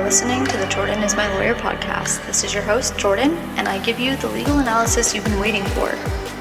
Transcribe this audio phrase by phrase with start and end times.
[0.00, 2.24] are listening to the Jordan is My Lawyer podcast.
[2.26, 5.62] This is your host, Jordan, and I give you the legal analysis you've been waiting
[5.62, 5.90] for.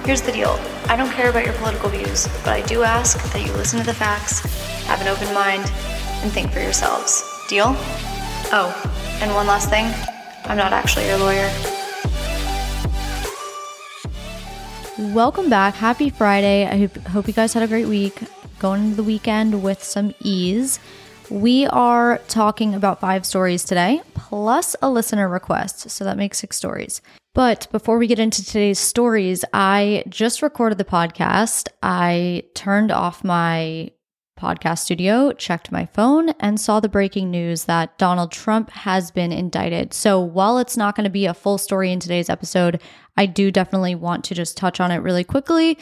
[0.05, 3.45] Here's the deal I don't care about your political views, but I do ask that
[3.45, 4.39] you listen to the facts,
[4.85, 5.63] have an open mind,
[6.21, 7.21] and think for yourselves.
[7.50, 7.75] Deal?
[8.54, 8.71] Oh,
[9.21, 9.94] and one last thing
[10.46, 11.52] I'm not actually your lawyer.
[15.14, 15.73] Welcome back.
[15.73, 16.66] Happy Friday.
[16.66, 18.21] I hope, hope you guys had a great week.
[18.60, 20.80] Going into the weekend with some ease.
[21.30, 25.90] We are talking about five stories today, plus a listener request.
[25.90, 27.02] So that makes six stories.
[27.36, 31.67] But before we get into today's stories, I just recorded the podcast.
[31.84, 33.91] I turned off my
[34.39, 39.31] podcast studio, checked my phone, and saw the breaking news that Donald Trump has been
[39.31, 39.94] indicted.
[39.94, 42.81] So while it's not going to be a full story in today's episode,
[43.17, 45.77] I do definitely want to just touch on it really quickly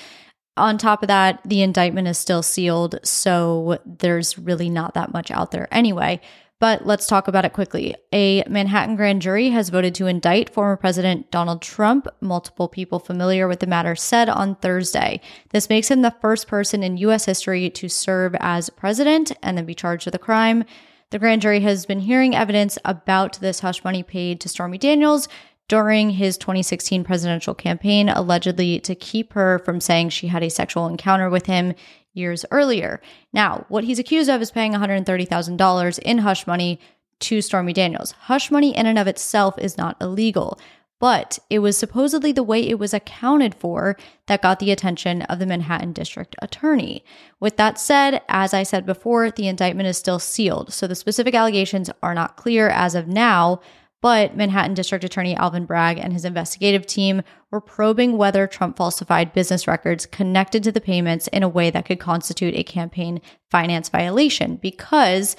[0.57, 5.31] on top of that, the indictment is still sealed, so there's really not that much
[5.31, 6.21] out there anyway.
[6.59, 7.95] But let's talk about it quickly.
[8.11, 12.07] A Manhattan grand jury has voted to indict former President Donald Trump.
[12.20, 15.21] Multiple people familiar with the matter said on Thursday.
[15.51, 17.26] This makes him the first person in U.S.
[17.26, 20.63] history to serve as president and then be charged with a crime.
[21.12, 25.29] The grand jury has been hearing evidence about this hush money paid to Stormy Daniels
[25.68, 30.87] during his 2016 presidential campaign, allegedly to keep her from saying she had a sexual
[30.87, 31.73] encounter with him
[32.13, 33.01] years earlier.
[33.34, 36.79] Now, what he's accused of is paying $130,000 in hush money
[37.20, 38.12] to Stormy Daniels.
[38.12, 40.60] Hush money in and of itself is not illegal,
[40.99, 45.40] but it was supposedly the way it was accounted for that got the attention of
[45.40, 47.04] the Manhattan District Attorney.
[47.40, 51.35] With that said, as I said before, the indictment is still sealed, so the specific
[51.35, 53.62] allegations are not clear as of now,
[54.01, 59.34] but Manhattan District Attorney Alvin Bragg and his investigative team were probing whether Trump falsified
[59.34, 63.89] business records connected to the payments in a way that could constitute a campaign finance
[63.89, 65.35] violation because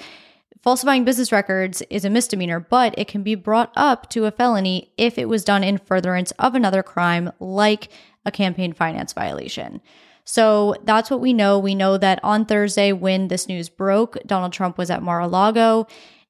[0.61, 4.91] falsifying business records is a misdemeanor, but it can be brought up to a felony
[4.97, 7.89] if it was done in furtherance of another crime like
[8.25, 9.81] a campaign finance violation.
[10.25, 11.57] So that's what we know.
[11.57, 15.27] We know that on Thursday, when this news broke, Donald Trump was at Mar a
[15.27, 15.87] Lago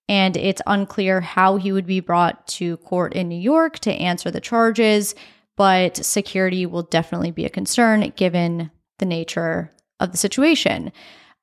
[0.10, 4.32] and it's unclear how he would be brought to court in New York to answer
[4.32, 5.14] the charges,
[5.56, 10.92] but security will definitely be a concern given the nature of the situation.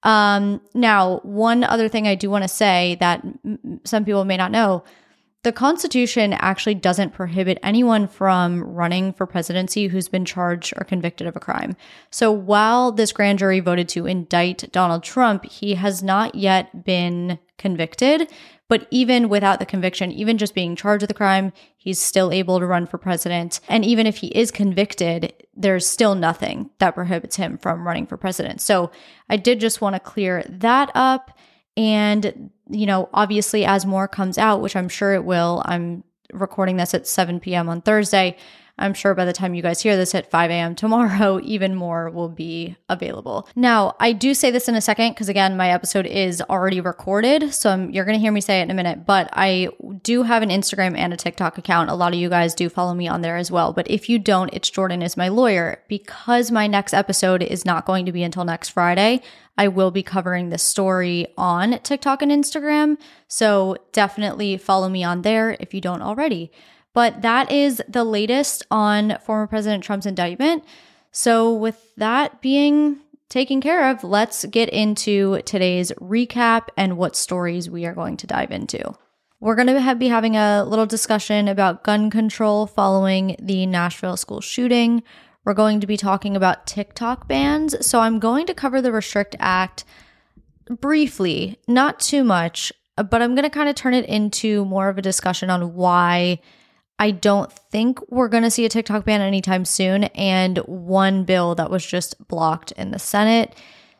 [0.03, 4.37] Um, now, one other thing I do want to say that m- some people may
[4.37, 4.82] not know
[5.47, 11.29] the Constitution actually doesn't prohibit anyone from running for presidency who's been charged or convicted
[11.29, 11.77] of a crime.
[12.11, 17.39] So while this grand jury voted to indict Donald Trump, he has not yet been
[17.59, 18.29] convicted.
[18.69, 22.59] But even without the conviction, even just being charged with the crime, he's still able
[22.59, 23.61] to run for president.
[23.69, 28.17] And even if he is convicted, there's still nothing that prohibits him from running for
[28.17, 28.61] president.
[28.61, 28.91] So
[29.31, 31.39] I did just want to clear that up.
[31.76, 36.76] And, you know, obviously, as more comes out, which I'm sure it will, I'm recording
[36.76, 37.69] this at 7 p.m.
[37.69, 38.37] on Thursday.
[38.78, 40.75] I'm sure by the time you guys hear this at 5 a.m.
[40.75, 43.48] tomorrow, even more will be available.
[43.56, 47.54] Now, I do say this in a second because, again, my episode is already recorded.
[47.54, 49.69] So I'm, you're going to hear me say it in a minute, but I
[50.03, 51.91] do have an Instagram and a TikTok account.
[51.91, 53.72] A lot of you guys do follow me on there as well.
[53.72, 55.82] But if you don't, it's Jordan is my lawyer.
[55.88, 59.22] Because my next episode is not going to be until next Friday,
[59.58, 62.98] I will be covering this story on TikTok and Instagram.
[63.26, 66.50] So definitely follow me on there if you don't already.
[66.97, 70.65] But that is the latest on former President Trump's indictment.
[71.12, 77.69] So, with that being taken care of, let's get into today's recap and what stories
[77.69, 78.97] we are going to dive into.
[79.41, 84.41] We're going to be having a little discussion about gun control following the Nashville school
[84.41, 85.03] shooting.
[85.45, 87.87] We're going to be talking about TikTok bans.
[87.87, 89.85] So, I'm going to cover the Restrict Act
[90.81, 94.97] briefly, not too much, but I'm going to kind of turn it into more of
[94.97, 96.41] a discussion on why
[96.99, 101.55] I don't think we're going to see a TikTok ban anytime soon, and one bill
[101.57, 103.55] that was just blocked in the Senate.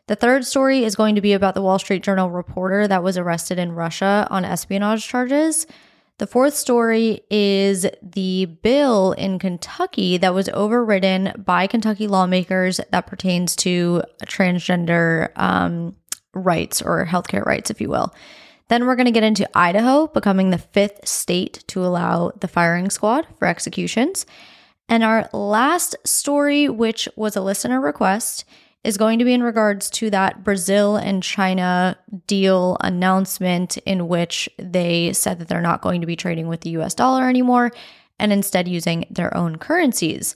[0.07, 3.17] The third story is going to be about the Wall Street Journal reporter that was
[3.17, 5.67] arrested in Russia on espionage charges.
[6.17, 13.05] The fourth story is the bill in Kentucky that was overridden by Kentucky lawmakers that
[13.05, 15.95] pertains to transgender um,
[16.33, 18.15] rights or healthcare rights, if you will.
[18.69, 22.89] Then we're going to get into Idaho becoming the fifth state to allow the firing
[22.89, 24.25] squad for executions.
[24.89, 28.45] And our last story, which was a listener request,
[28.83, 34.49] is going to be in regards to that Brazil and China deal announcement in which
[34.57, 37.71] they said that they're not going to be trading with the US dollar anymore
[38.19, 40.35] and instead using their own currencies.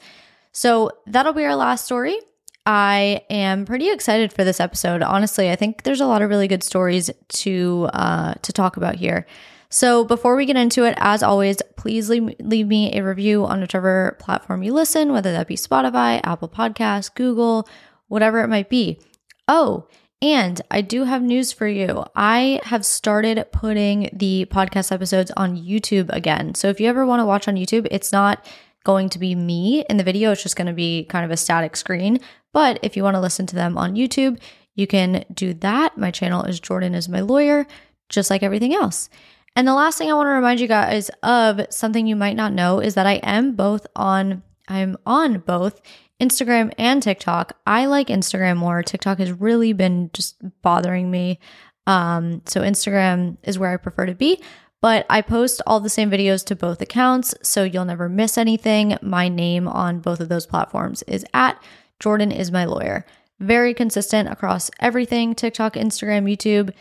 [0.52, 2.18] So that'll be our last story.
[2.66, 5.02] I am pretty excited for this episode.
[5.02, 8.96] Honestly, I think there's a lot of really good stories to uh, to talk about
[8.96, 9.26] here.
[9.70, 13.62] So before we get into it, as always, please leave, leave me a review on
[13.62, 17.68] whichever platform you listen, whether that be Spotify, Apple Podcasts, Google,
[18.10, 19.00] whatever it might be.
[19.48, 19.88] Oh,
[20.22, 22.04] and I do have news for you.
[22.16, 26.54] I have started putting the podcast episodes on YouTube again.
[26.54, 28.46] So if you ever want to watch on YouTube, it's not
[28.84, 31.38] going to be me in the video, it's just going to be kind of a
[31.38, 32.20] static screen.
[32.54, 34.40] But if you want to listen to them on YouTube,
[34.76, 35.98] you can do that.
[35.98, 37.68] My channel is Jordan is my lawyer,
[38.10, 39.10] just like everything else.
[39.56, 42.54] And the last thing I want to remind you guys of something you might not
[42.54, 45.82] know is that I am both on I'm on both
[46.22, 47.58] Instagram and TikTok.
[47.68, 48.84] I like Instagram more.
[48.84, 51.40] TikTok has really been just bothering me.
[51.88, 54.40] Um, so Instagram is where I prefer to be.
[54.82, 58.98] But I post all the same videos to both accounts, so you'll never miss anything.
[59.02, 61.62] My name on both of those platforms is at
[62.00, 63.06] Jordan is my lawyer.
[63.40, 66.74] Very consistent across everything TikTok, Instagram, YouTube,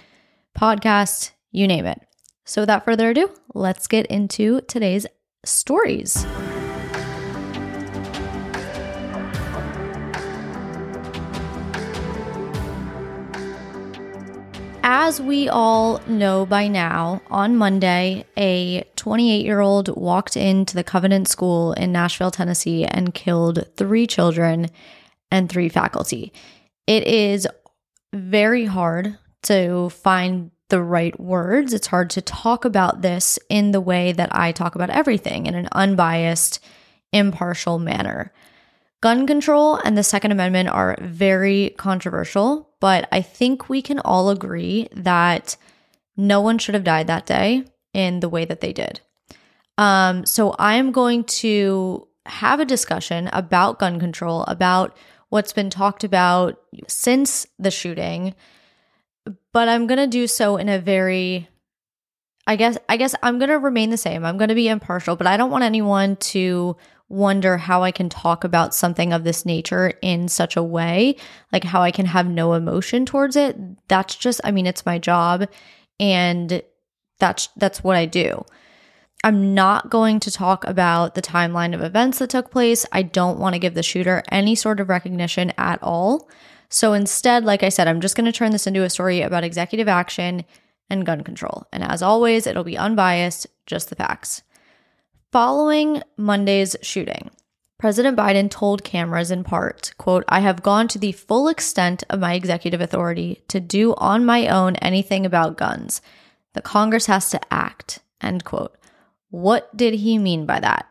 [0.59, 2.01] podcast, you name it.
[2.47, 5.07] So without further ado, let's get into today's
[5.45, 6.27] stories.
[14.83, 20.85] As we all know by now, on Monday, a 28 year old walked into the
[20.85, 24.69] Covenant School in Nashville, Tennessee, and killed three children
[25.31, 26.33] and three faculty.
[26.87, 27.47] It is
[28.15, 31.75] very hard to find the right words.
[31.75, 35.55] It's hard to talk about this in the way that I talk about everything in
[35.55, 36.59] an unbiased,
[37.13, 38.33] impartial manner.
[39.01, 44.29] Gun control and the Second Amendment are very controversial, but I think we can all
[44.29, 45.57] agree that
[46.17, 47.65] no one should have died that day
[47.95, 49.01] in the way that they did.
[49.79, 54.95] Um, so I'm going to have a discussion about gun control, about
[55.31, 58.35] what's been talked about since the shooting,
[59.53, 61.49] but I'm going to do so in a very
[62.47, 64.25] I guess I guess I'm going to remain the same.
[64.25, 66.77] I'm going to be impartial, but I don't want anyone to
[67.11, 71.17] wonder how I can talk about something of this nature in such a way,
[71.53, 73.59] like how I can have no emotion towards it.
[73.89, 75.49] That's just, I mean, it's my job
[75.99, 76.63] and
[77.19, 78.45] that's that's what I do.
[79.23, 82.87] I'm not going to talk about the timeline of events that took place.
[82.91, 86.31] I don't want to give the shooter any sort of recognition at all.
[86.71, 89.45] So instead, like I said, I'm just going to turn this into a story about
[89.45, 90.45] executive action
[90.89, 91.67] and gun control.
[91.73, 94.43] And as always, it'll be unbiased, just the facts.
[95.33, 97.31] Following Monday's shooting,
[97.79, 102.19] President Biden told cameras in part, quote, I have gone to the full extent of
[102.19, 106.03] my executive authority to do on my own anything about guns.
[106.55, 108.77] The Congress has to act, end quote.
[109.29, 110.89] What did he mean by that?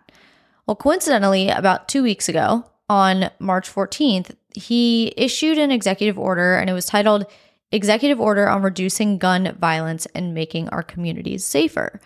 [0.65, 6.69] Well, coincidentally, about two weeks ago, on March 14th, he issued an executive order and
[6.69, 7.25] it was titled
[7.73, 11.99] Executive Order on Reducing Gun Violence and Making Our Communities Safer.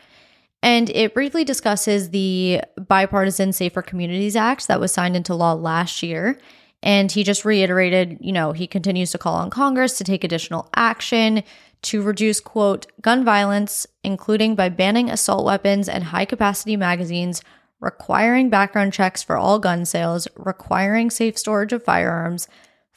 [0.63, 6.01] And it briefly discusses the Bipartisan Safer Communities Act that was signed into law last
[6.01, 6.39] year.
[6.81, 10.69] And he just reiterated, you know, he continues to call on Congress to take additional
[10.73, 11.43] action
[11.83, 17.41] to reduce, quote, gun violence, including by banning assault weapons and high capacity magazines,
[17.81, 22.47] requiring background checks for all gun sales, requiring safe storage of firearms,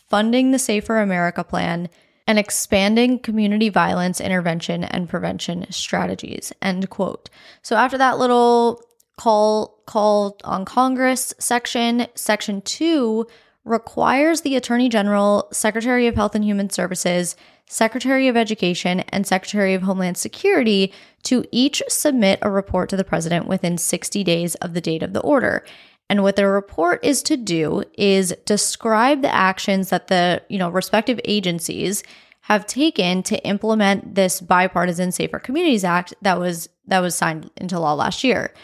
[0.09, 1.89] funding the Safer America Plan,
[2.27, 7.31] and expanding community violence intervention and prevention strategies end quote.
[7.63, 8.83] So after that little
[9.17, 13.27] call call on congress section section 2
[13.65, 17.35] requires the attorney general secretary of health and human services
[17.69, 23.05] secretary of education and secretary of homeland security to each submit a report to the
[23.05, 25.65] president within 60 days of the date of the order.
[26.09, 30.69] And what their report is to do is describe the actions that the, you know,
[30.69, 32.05] respective agencies
[32.47, 37.81] have taken to implement this bipartisan Safer Communities Act that was that was signed into
[37.81, 38.55] law last year.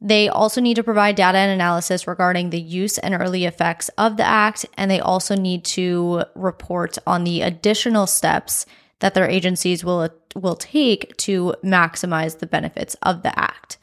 [0.00, 4.16] They also need to provide data and analysis regarding the use and early effects of
[4.16, 8.66] the act and they also need to report on the additional steps
[8.98, 13.78] that their agencies will will take to maximize the benefits of the act.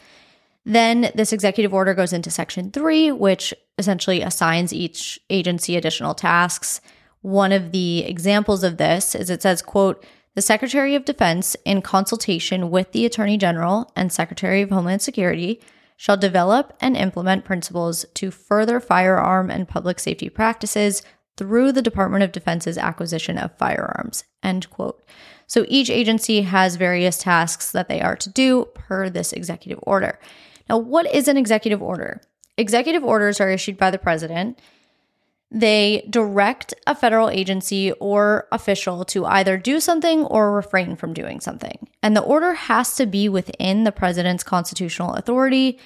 [0.66, 6.82] Then this executive order goes into section 3 which essentially assigns each agency additional tasks
[7.22, 10.04] one of the examples of this is it says, quote,
[10.36, 15.60] the Secretary of Defense, in consultation with the Attorney General and Secretary of Homeland Security,
[15.98, 21.02] shall develop and implement principles to further firearm and public safety practices
[21.36, 24.24] through the Department of Defense's acquisition of firearms.
[24.42, 25.04] End quote.
[25.46, 30.20] So each agency has various tasks that they are to do per this executive order.
[30.70, 32.22] Now, what is an executive order?
[32.58, 34.60] Executive orders are issued by the president
[35.52, 41.40] they direct a federal agency or official to either do something or refrain from doing
[41.40, 41.88] something.
[42.04, 45.80] And the order has to be within the president's constitutional authority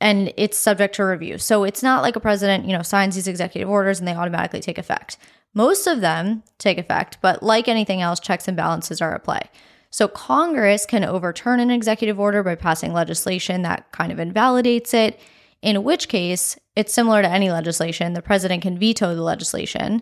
[0.00, 1.38] and it's subject to review.
[1.38, 4.60] So it's not like a president, you know, signs these executive orders and they automatically
[4.60, 5.16] take effect.
[5.54, 9.42] Most of them take effect, but like anything else, checks and balances are at play.
[9.90, 15.18] So Congress can overturn an executive order by passing legislation that kind of invalidates it,
[15.62, 18.12] in which case it's similar to any legislation.
[18.12, 20.00] The president can veto the legislation,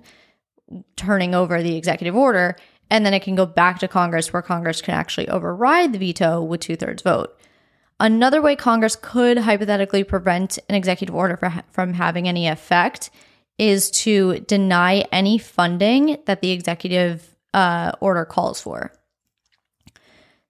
[0.94, 2.54] turning over the executive order,
[2.90, 6.42] and then it can go back to Congress where Congress can actually override the veto
[6.42, 7.34] with two thirds vote.
[7.98, 13.08] Another way Congress could hypothetically prevent an executive order from having any effect
[13.56, 18.92] is to deny any funding that the executive uh, order calls for.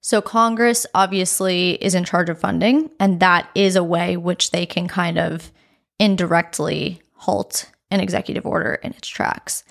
[0.01, 4.65] So, Congress obviously is in charge of funding, and that is a way which they
[4.65, 5.53] can kind of
[5.99, 9.63] indirectly halt an executive order in its tracks.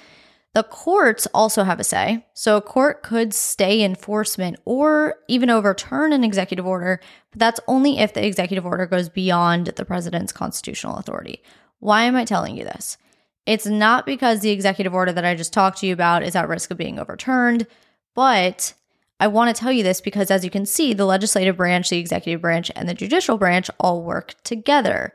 [0.54, 2.24] The courts also have a say.
[2.32, 6.98] So, a court could stay enforcement or even overturn an executive order,
[7.30, 11.42] but that's only if the executive order goes beyond the president's constitutional authority.
[11.80, 12.96] Why am I telling you this?
[13.44, 16.48] It's not because the executive order that I just talked to you about is at
[16.48, 17.66] risk of being overturned,
[18.14, 18.72] but
[19.20, 21.98] I want to tell you this because, as you can see, the legislative branch, the
[21.98, 25.12] executive branch, and the judicial branch all work together.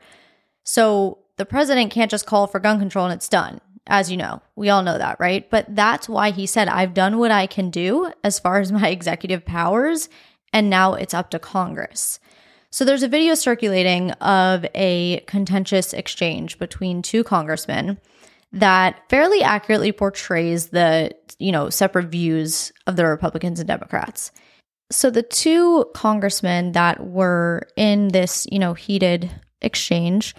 [0.64, 4.40] So the president can't just call for gun control and it's done as you know.
[4.56, 5.48] We all know that, right?
[5.50, 8.88] But that's why he said, I've done what I can do as far as my
[8.90, 10.08] executive powers,
[10.52, 12.20] and now it's up to Congress.
[12.70, 18.00] So there's a video circulating of a contentious exchange between two congressmen
[18.52, 24.30] that fairly accurately portrays the, you know, separate views of the Republicans and Democrats.
[24.90, 29.30] So the two congressmen that were in this, you know, heated
[29.62, 30.34] exchange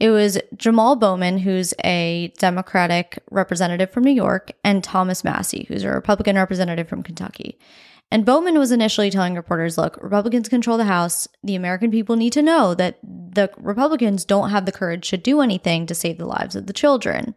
[0.00, 5.84] it was Jamal Bowman, who's a Democratic representative from New York, and Thomas Massie, who's
[5.84, 7.58] a Republican representative from Kentucky.
[8.10, 11.28] And Bowman was initially telling reporters, look, Republicans control the House.
[11.44, 15.42] The American people need to know that the Republicans don't have the courage to do
[15.42, 17.34] anything to save the lives of the children.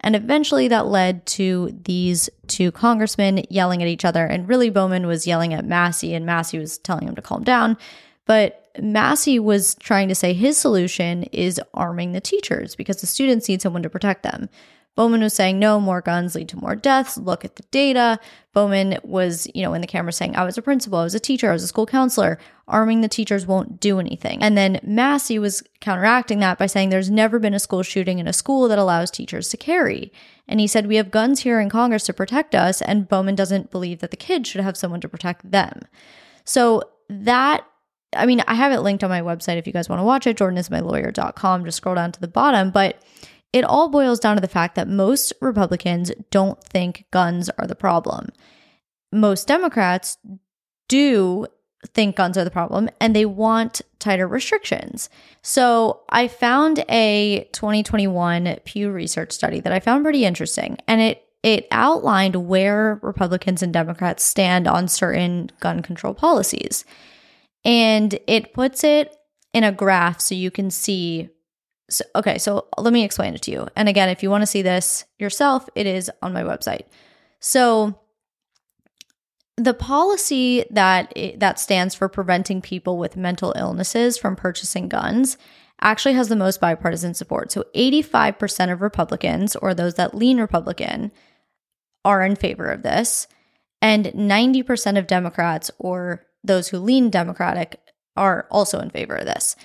[0.00, 4.26] And eventually that led to these two congressmen yelling at each other.
[4.26, 7.78] And really, Bowman was yelling at Massie, and Massie was telling him to calm down.
[8.26, 13.48] But Massie was trying to say his solution is arming the teachers because the students
[13.48, 14.48] need someone to protect them.
[14.94, 17.16] Bowman was saying, no, more guns lead to more deaths.
[17.16, 18.20] Look at the data.
[18.52, 21.20] Bowman was, you know, in the camera saying, I was a principal, I was a
[21.20, 22.38] teacher, I was a school counselor.
[22.68, 24.42] Arming the teachers won't do anything.
[24.42, 28.28] And then Massie was counteracting that by saying, there's never been a school shooting in
[28.28, 30.12] a school that allows teachers to carry.
[30.46, 32.82] And he said, we have guns here in Congress to protect us.
[32.82, 35.80] And Bowman doesn't believe that the kids should have someone to protect them.
[36.44, 37.66] So that
[38.14, 40.26] I mean, I have it linked on my website if you guys want to watch
[40.26, 41.64] it, jordanismylawyer.com.
[41.64, 42.70] Just scroll down to the bottom.
[42.70, 43.02] But
[43.52, 47.74] it all boils down to the fact that most Republicans don't think guns are the
[47.74, 48.28] problem.
[49.12, 50.16] Most Democrats
[50.88, 51.46] do
[51.88, 55.10] think guns are the problem and they want tighter restrictions.
[55.42, 61.24] So I found a 2021 Pew Research study that I found pretty interesting and it
[61.42, 66.84] it outlined where Republicans and Democrats stand on certain gun control policies
[67.64, 69.16] and it puts it
[69.52, 71.28] in a graph so you can see.
[71.90, 73.68] So, okay, so let me explain it to you.
[73.76, 76.86] And again, if you want to see this yourself, it is on my website.
[77.40, 77.98] So
[79.56, 85.36] the policy that that stands for preventing people with mental illnesses from purchasing guns
[85.80, 87.52] actually has the most bipartisan support.
[87.52, 91.12] So 85% of Republicans or those that lean Republican
[92.04, 93.26] are in favor of this
[93.80, 97.80] and 90% of Democrats or those who lean Democratic
[98.16, 99.56] are also in favor of this.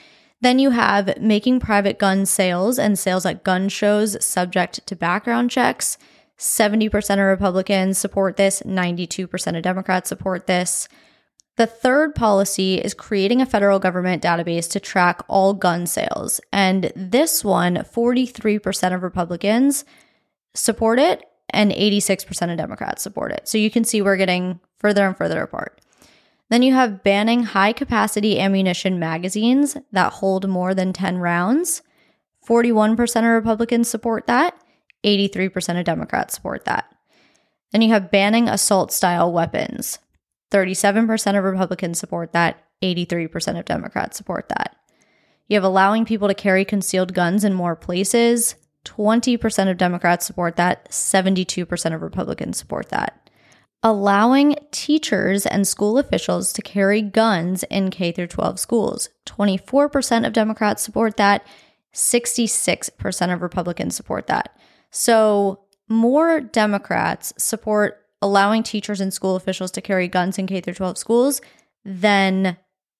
[0.41, 5.49] Then you have making private gun sales and sales at gun shows subject to background
[5.49, 5.97] checks.
[6.37, 10.87] 70% of Republicans support this, 92% of Democrats support this.
[11.55, 16.39] The third policy is creating a federal government database to track all gun sales.
[16.53, 19.83] And this one, 43% of Republicans
[20.53, 23.47] support it and 86% of Democrats support it.
[23.47, 25.81] So you can see we're getting further and further apart.
[26.49, 31.81] Then you have banning high capacity ammunition magazines that hold more than 10 rounds.
[32.47, 34.55] 41% of Republicans support that,
[35.03, 36.85] 83% of Democrats support that.
[37.71, 39.99] Then you have banning assault style weapons.
[40.51, 44.77] 37% of Republicans support that, 83% of Democrats support that.
[45.49, 48.55] You have allowing people to carry concealed guns in more places.
[48.85, 53.26] 20% of Democrats support that, 72% of Republicans support that
[53.83, 59.09] allowing teachers and school officials to carry guns in K through 12 schools.
[59.25, 61.45] 24% of Democrats support that,
[61.93, 64.57] 66% of Republicans support that.
[64.91, 70.73] So, more Democrats support allowing teachers and school officials to carry guns in K through
[70.73, 71.41] 12 schools
[71.85, 72.57] than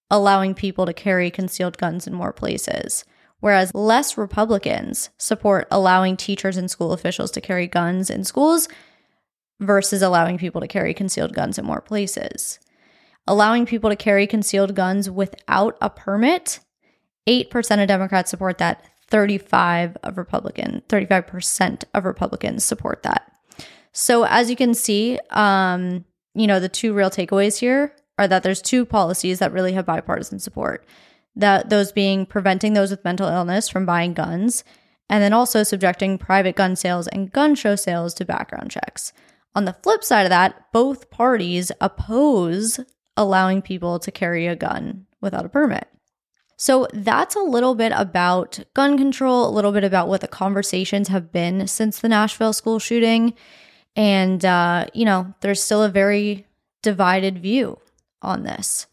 [0.10, 3.04] allowing people to carry concealed guns in more places.
[3.40, 8.68] Whereas less Republicans support allowing teachers and school officials to carry guns in schools
[9.60, 12.60] versus allowing people to carry concealed guns in more places.
[13.28, 16.60] Allowing people to carry concealed guns without a permit,
[17.28, 23.32] 8% of Democrats support that, 35 of Republican, 35% of Republicans support that.
[23.94, 28.44] So as you can see, um, you know, the two real takeaways here are that
[28.44, 30.86] there's two policies that really have bipartisan support.
[31.36, 34.64] That those being preventing those with mental illness from buying guns,
[35.10, 39.14] and then also subjecting private gun sales and gun show sales to background checks.
[39.58, 42.80] On the flip side of that, both parties oppose
[43.18, 45.88] allowing people to carry a gun without a permit.
[46.58, 51.08] So that's a little bit about gun control, a little bit about what the conversations
[51.08, 53.34] have been since the Nashville school shooting.
[53.96, 56.46] And, uh, you know, there's still a very
[56.84, 57.80] divided view
[58.22, 58.86] on this.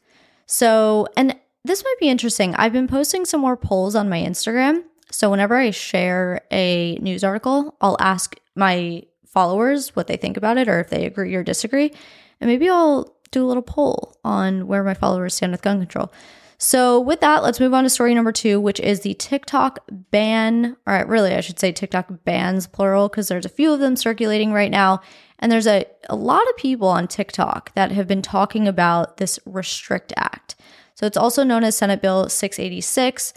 [0.46, 2.54] So, and this might be interesting.
[2.54, 4.84] I've been posting some more polls on my Instagram.
[5.10, 9.02] So, whenever I share a news article, I'll ask my
[9.34, 11.92] followers what they think about it or if they agree or disagree.
[12.40, 16.10] And maybe I'll do a little poll on where my followers stand with gun control.
[16.56, 20.76] So, with that, let's move on to story number two, which is the TikTok ban.
[20.86, 23.96] All right, really, I should say TikTok bans, plural, because there's a few of them
[23.96, 25.00] circulating right now.
[25.40, 29.38] And there's a, a lot of people on TikTok that have been talking about this
[29.44, 30.54] Restrict Act.
[30.94, 33.34] So, it's also known as Senate Bill 686,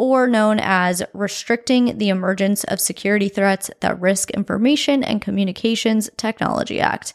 [0.00, 6.80] or known as Restricting the Emergence of Security Threats That Risk Information and Communications Technology
[6.80, 7.12] Act,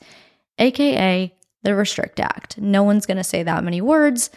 [0.59, 2.59] aka the Restrict Act.
[2.59, 4.29] No one's going to say that many words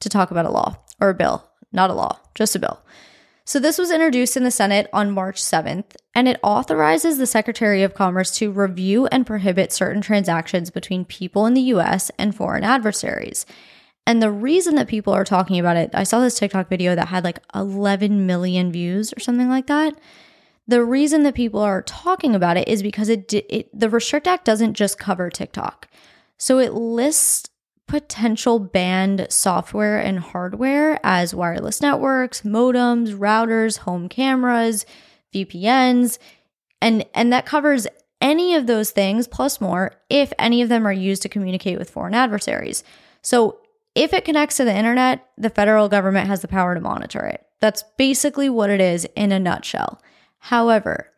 [0.00, 2.82] to talk about a law or a bill, not a law, just a bill.
[3.46, 7.82] So, this was introduced in the Senate on March 7th, and it authorizes the Secretary
[7.82, 12.64] of Commerce to review and prohibit certain transactions between people in the US and foreign
[12.64, 13.46] adversaries.
[14.06, 17.08] And the reason that people are talking about it, I saw this TikTok video that
[17.08, 19.98] had like 11 million views or something like that.
[20.66, 24.44] The reason that people are talking about it is because it, it the Restrict Act
[24.44, 25.88] doesn't just cover TikTok.
[26.38, 27.50] So it lists
[27.86, 34.86] potential banned software and hardware as wireless networks, modems, routers, home cameras,
[35.34, 36.18] VPNs,
[36.80, 37.86] and and that covers
[38.20, 41.90] any of those things plus more if any of them are used to communicate with
[41.90, 42.82] foreign adversaries.
[43.20, 43.58] So,
[43.94, 47.46] if it connects to the internet, the federal government has the power to monitor it.
[47.60, 50.02] That's basically what it is in a nutshell.
[50.38, 51.10] However,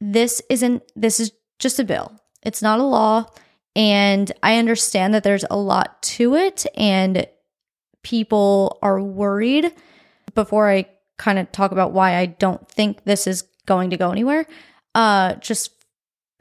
[0.00, 2.12] this isn't this is just a bill.
[2.42, 3.26] It's not a law.
[3.74, 7.26] And I understand that there's a lot to it and
[8.02, 9.72] people are worried.
[10.34, 10.86] Before I
[11.18, 14.46] kind of talk about why I don't think this is going to go anywhere,
[14.94, 15.72] uh, just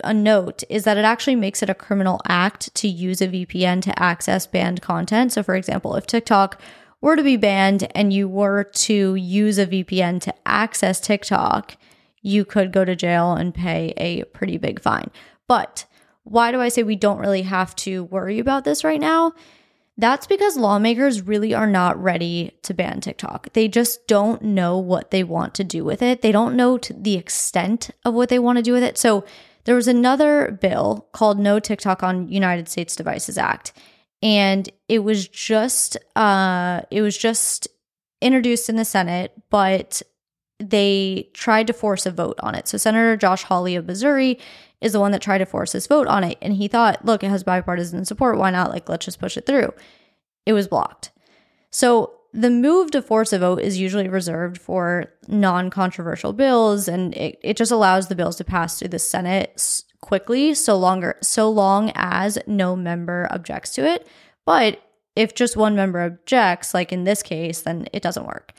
[0.03, 3.81] a note is that it actually makes it a criminal act to use a VPN
[3.83, 5.31] to access banned content.
[5.31, 6.59] So, for example, if TikTok
[7.01, 11.77] were to be banned and you were to use a VPN to access TikTok,
[12.21, 15.11] you could go to jail and pay a pretty big fine.
[15.47, 15.85] But
[16.23, 19.33] why do I say we don't really have to worry about this right now?
[19.97, 23.53] That's because lawmakers really are not ready to ban TikTok.
[23.53, 26.21] They just don't know what they want to do with it.
[26.21, 28.97] They don't know the extent of what they want to do with it.
[28.97, 29.23] So
[29.65, 33.73] there was another bill called No TikTok on United States Devices Act,
[34.21, 37.67] and it was just uh, it was just
[38.21, 40.01] introduced in the Senate, but
[40.59, 42.67] they tried to force a vote on it.
[42.67, 44.39] So Senator Josh Hawley of Missouri
[44.81, 46.37] is the one that tried to force this vote on it.
[46.41, 48.37] And he thought, look, it has bipartisan support.
[48.37, 48.69] Why not?
[48.69, 49.73] Like, let's just push it through.
[50.45, 51.11] It was blocked.
[51.71, 57.15] So the move to force a vote is usually reserved for non controversial bills, and
[57.15, 61.49] it, it just allows the bills to pass through the Senate quickly, so longer so
[61.49, 64.05] long as no member objects to it.
[64.45, 64.81] But
[65.15, 68.51] if just one member objects, like in this case, then it doesn't work.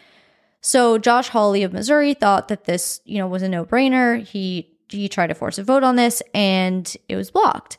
[0.62, 4.24] So Josh Hawley of Missouri thought that this, you know, was a no-brainer.
[4.24, 7.76] He he tried to force a vote on this and it was blocked.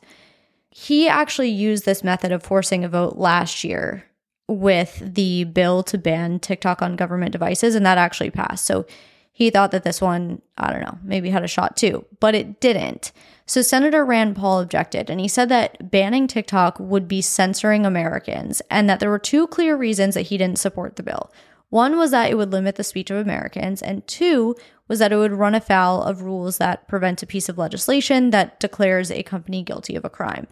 [0.70, 4.04] He actually used this method of forcing a vote last year
[4.48, 8.64] with the bill to ban TikTok on government devices, and that actually passed.
[8.64, 8.86] So
[9.30, 12.60] he thought that this one, I don't know, maybe had a shot too, but it
[12.60, 13.12] didn't.
[13.46, 18.60] So Senator Rand Paul objected, and he said that banning TikTok would be censoring Americans,
[18.70, 21.30] and that there were two clear reasons that he didn't support the bill.
[21.70, 24.56] One was that it would limit the speech of Americans, and two
[24.88, 28.58] was that it would run afoul of rules that prevent a piece of legislation that
[28.58, 30.46] declares a company guilty of a crime.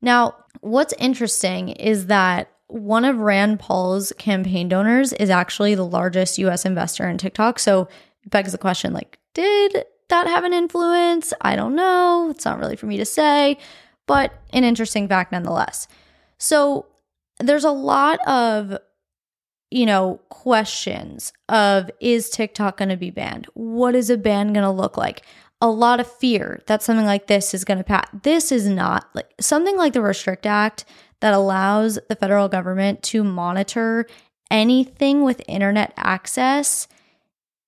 [0.00, 6.38] Now, what's interesting is that one of Rand Paul's campaign donors is actually the largest
[6.38, 7.58] US investor in TikTok.
[7.58, 7.88] So
[8.24, 11.32] it begs the question like, did that have an influence?
[11.40, 12.28] I don't know.
[12.30, 13.58] It's not really for me to say,
[14.06, 15.86] but an interesting fact nonetheless.
[16.38, 16.86] So
[17.38, 18.76] there's a lot of
[19.74, 23.48] you know, questions of is TikTok going to be banned?
[23.54, 25.22] What is a ban going to look like?
[25.60, 28.06] A lot of fear that something like this is going to pass.
[28.22, 30.84] This is not like something like the Restrict Act
[31.20, 34.06] that allows the federal government to monitor
[34.50, 36.86] anything with internet access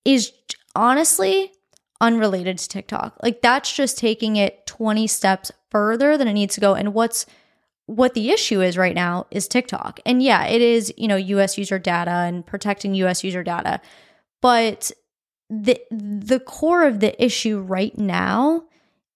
[0.05, 0.31] is
[0.75, 1.51] honestly
[1.99, 3.17] unrelated to TikTok.
[3.21, 6.75] Like that's just taking it 20 steps further than it needs to go.
[6.75, 7.25] And what's
[7.87, 10.01] what the issue is right now is TikTok.
[10.05, 13.81] And yeah, it is, you know, US user data and protecting US user data.
[14.41, 14.91] But
[15.49, 18.63] the the core of the issue right now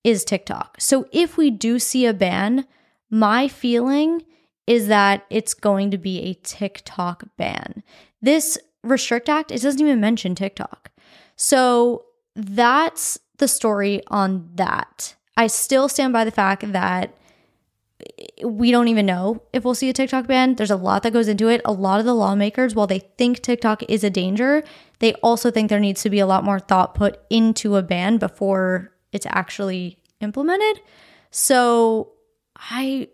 [0.03, 0.77] is TikTok.
[0.79, 2.65] So if we do see a ban,
[3.11, 4.23] my feeling
[4.65, 7.83] is that it's going to be a TikTok ban.
[8.21, 10.89] This Restrict Act, it doesn't even mention TikTok.
[11.35, 15.15] So that's the story on that.
[15.35, 17.15] I still stand by the fact that
[18.43, 20.55] we don't even know if we'll see a TikTok ban.
[20.55, 21.61] There's a lot that goes into it.
[21.65, 24.63] A lot of the lawmakers, while they think TikTok is a danger,
[24.99, 28.17] they also think there needs to be a lot more thought put into a ban
[28.17, 30.81] before it's actually implemented.
[31.29, 32.11] So
[32.69, 33.09] I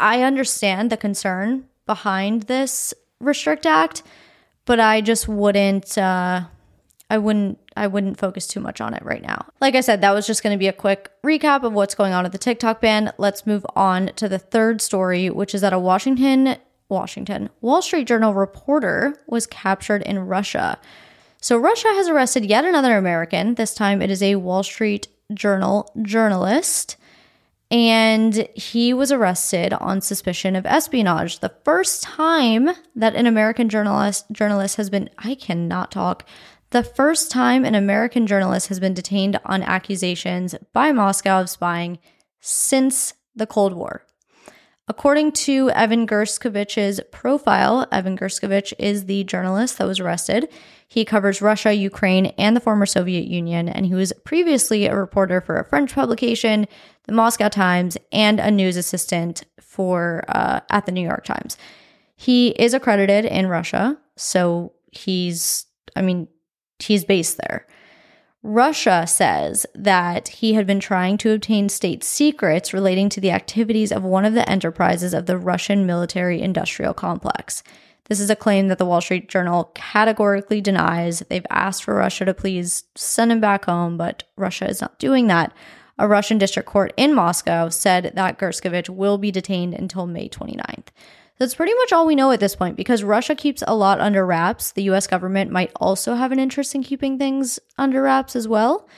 [0.00, 4.02] I understand the concern behind this Restrict Act,
[4.64, 6.44] but I just wouldn't uh
[7.10, 9.46] I wouldn't I wouldn't focus too much on it right now.
[9.60, 12.12] Like I said, that was just going to be a quick recap of what's going
[12.12, 13.12] on at the TikTok ban.
[13.18, 16.56] Let's move on to the third story, which is that a Washington
[16.88, 20.78] Washington Wall Street Journal reporter was captured in Russia.
[21.40, 23.54] So Russia has arrested yet another American.
[23.54, 26.96] This time it is a Wall Street Journal journalist
[27.70, 31.40] and he was arrested on suspicion of espionage.
[31.40, 36.24] The first time that an American journalist journalist has been I cannot talk
[36.74, 42.00] the first time an American journalist has been detained on accusations by Moscow of spying
[42.40, 44.04] since the Cold War.
[44.88, 50.48] According to Evan Gershkovich's profile, Evan Gershkovich is the journalist that was arrested.
[50.88, 55.40] He covers Russia, Ukraine, and the former Soviet Union, and he was previously a reporter
[55.40, 56.66] for a French publication,
[57.06, 61.56] the Moscow Times, and a news assistant for uh, at the New York Times.
[62.16, 66.28] He is accredited in Russia, so he's, I mean,
[66.78, 67.66] he's based there.
[68.42, 73.90] Russia says that he had been trying to obtain state secrets relating to the activities
[73.90, 77.62] of one of the enterprises of the Russian military industrial complex.
[78.06, 81.20] This is a claim that the Wall Street Journal categorically denies.
[81.30, 85.26] They've asked for Russia to please send him back home, but Russia is not doing
[85.28, 85.54] that.
[85.98, 90.88] A Russian district court in Moscow said that Gershkovich will be detained until May 29th.
[91.38, 94.24] That's pretty much all we know at this point because Russia keeps a lot under
[94.24, 94.72] wraps.
[94.72, 98.88] The US government might also have an interest in keeping things under wraps as well.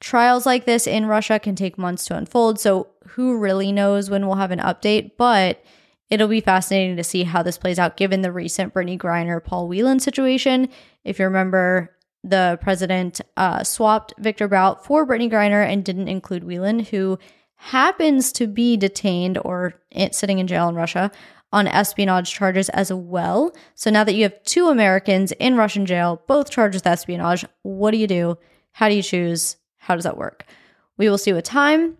[0.00, 4.26] Trials like this in Russia can take months to unfold, so who really knows when
[4.26, 5.62] we'll have an update, but
[6.10, 9.68] it'll be fascinating to see how this plays out given the recent Brittney Griner Paul
[9.68, 10.68] Whelan situation.
[11.04, 16.42] If you remember, the president uh, swapped Victor Bout for Brittney Griner and didn't include
[16.42, 17.18] Whelan, who
[17.56, 19.74] happens to be detained or
[20.10, 21.10] sitting in jail in Russia
[21.52, 23.54] on espionage charges as well.
[23.74, 27.92] So now that you have two Americans in Russian jail, both charged with espionage, what
[27.92, 28.38] do you do?
[28.72, 29.56] How do you choose?
[29.76, 30.46] How does that work?
[30.96, 31.98] We will see with time,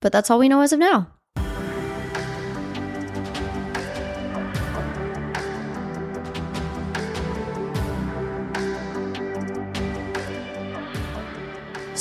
[0.00, 1.12] but that's all we know as of now.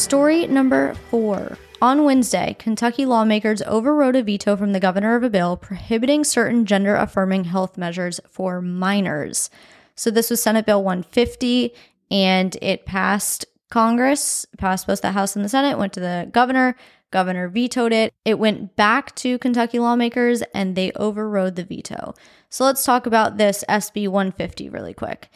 [0.09, 5.29] Story number four on Wednesday, Kentucky lawmakers overrode a veto from the governor of a
[5.29, 9.51] bill prohibiting certain gender affirming health measures for minors.
[9.93, 11.75] So, this was Senate Bill 150,
[12.09, 16.75] and it passed Congress, passed both the House and the Senate, went to the governor.
[17.11, 18.11] Governor vetoed it.
[18.25, 22.15] It went back to Kentucky lawmakers and they overrode the veto.
[22.49, 25.29] So let's talk about this SB 150 really quick.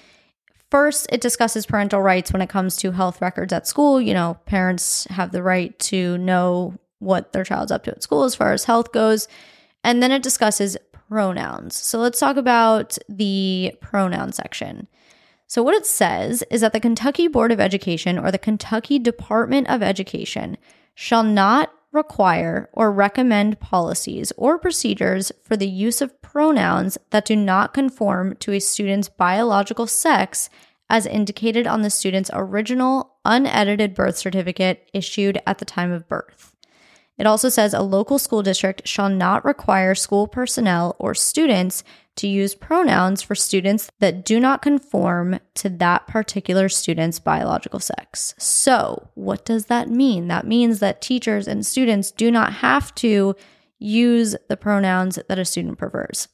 [0.74, 4.02] First, it discusses parental rights when it comes to health records at school.
[4.02, 8.24] You know, parents have the right to know what their child's up to at school
[8.24, 9.28] as far as health goes.
[9.84, 11.78] And then it discusses pronouns.
[11.78, 14.88] So let's talk about the pronoun section.
[15.46, 19.70] So, what it says is that the Kentucky Board of Education or the Kentucky Department
[19.70, 20.58] of Education
[20.96, 27.36] shall not require or recommend policies or procedures for the use of pronouns that do
[27.36, 30.50] not conform to a student's biological sex
[30.90, 36.56] as indicated on the student's original unedited birth certificate issued at the time of birth.
[37.18, 41.84] It also says a local school district shall not require school personnel or students
[42.16, 48.36] to use pronouns for students that do not conform to that particular student's biological sex.
[48.38, 50.28] So, what does that mean?
[50.28, 53.36] That means that teachers and students do not have to
[53.80, 56.28] use the pronouns that a student prefers.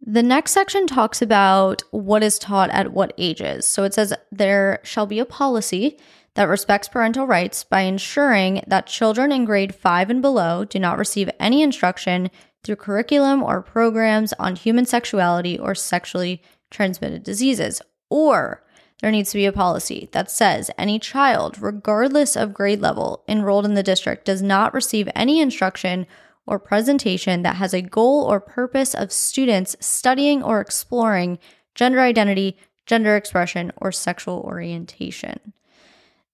[0.00, 3.66] The next section talks about what is taught at what ages.
[3.66, 5.98] So it says there shall be a policy
[6.34, 10.98] that respects parental rights by ensuring that children in grade 5 and below do not
[10.98, 12.30] receive any instruction
[12.62, 17.80] through curriculum or programs on human sexuality or sexually transmitted diseases.
[18.10, 18.62] Or
[19.00, 23.64] there needs to be a policy that says any child, regardless of grade level, enrolled
[23.64, 26.06] in the district does not receive any instruction
[26.46, 31.38] or presentation that has a goal or purpose of students studying or exploring
[31.74, 35.52] gender identity, gender expression, or sexual orientation.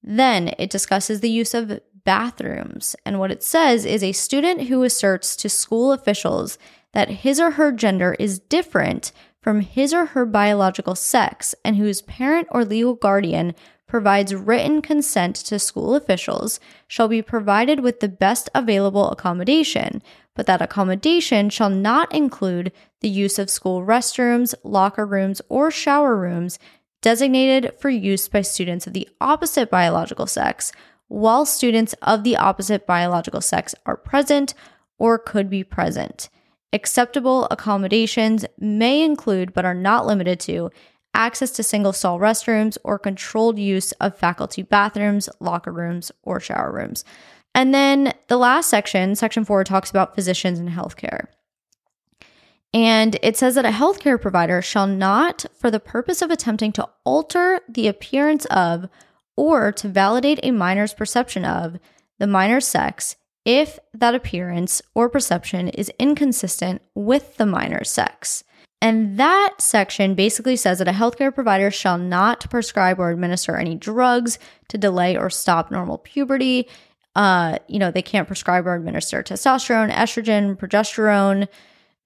[0.07, 2.95] Then it discusses the use of bathrooms.
[3.07, 6.59] And what it says is a student who asserts to school officials
[6.93, 12.03] that his or her gender is different from his or her biological sex and whose
[12.03, 13.55] parent or legal guardian
[13.87, 20.03] provides written consent to school officials shall be provided with the best available accommodation,
[20.35, 26.17] but that accommodation shall not include the use of school restrooms, locker rooms, or shower
[26.17, 26.59] rooms
[27.05, 30.73] designated for use by students of the opposite biological sex,
[31.09, 34.55] while students of the opposite biological sex are present
[34.99, 36.31] or could be present.
[36.73, 40.71] Acceptable accommodations may include, but are not limited to,
[41.13, 46.73] access to single stall restrooms or controlled use of faculty bathrooms, locker rooms, or shower
[46.73, 47.05] rooms.
[47.55, 51.27] And then the last section, section four, talks about physicians and healthcare.
[52.75, 56.89] And it says that a healthcare provider shall not, for the purpose of attempting to
[57.05, 58.89] alter the appearance of
[59.37, 61.79] or to validate a minor's perception of
[62.19, 68.43] the minor's sex, if that appearance or perception is inconsistent with the minor's sex.
[68.83, 73.77] And that section basically says that a healthcare provider shall not prescribe or administer any
[73.77, 76.69] drugs to delay or stop normal puberty.
[77.15, 81.47] Uh, you know, they can't prescribe or administer testosterone, estrogen, progesterone.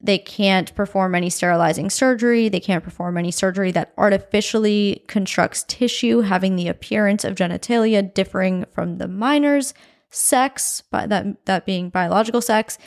[0.01, 2.49] They can't perform any sterilizing surgery.
[2.49, 8.65] They can't perform any surgery that artificially constructs tissue having the appearance of genitalia differing
[8.71, 9.75] from the minor's
[10.11, 12.79] sex, by that, that being biological sex.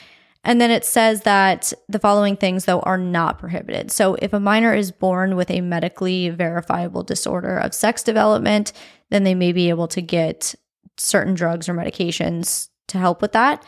[0.43, 3.91] And then it says that the following things, though, are not prohibited.
[3.91, 8.73] So if a minor is born with a medically verifiable disorder of sex development,
[9.09, 10.55] then they may be able to get
[10.97, 13.63] certain drugs or medications to help with that.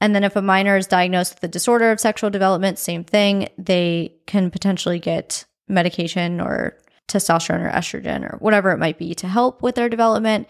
[0.00, 3.48] And then if a minor is diagnosed with a disorder of sexual development, same thing,
[3.56, 6.76] they can potentially get medication or
[7.08, 10.48] testosterone or estrogen or whatever it might be to help with their development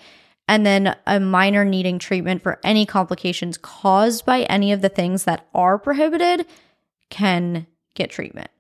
[0.49, 5.25] and then a minor needing treatment for any complications caused by any of the things
[5.25, 6.47] that are prohibited
[7.11, 8.51] can get treatment.